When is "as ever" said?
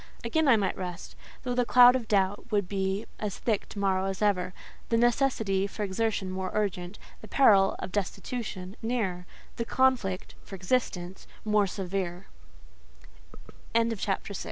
4.05-4.51